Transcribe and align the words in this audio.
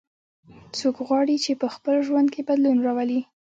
څوک 0.77 0.95
غواړي 1.07 1.35
چې 1.43 1.51
په 1.61 1.67
خپل 1.75 1.95
ژوند 2.07 2.27
کې 2.33 2.41
بدلون 2.47 2.77
راولي 2.85 3.21